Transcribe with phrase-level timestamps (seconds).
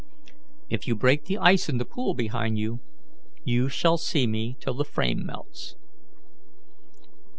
[0.67, 2.79] "If you break the ice in the pool behind you,
[3.45, 5.75] you shall see me till the frame melts."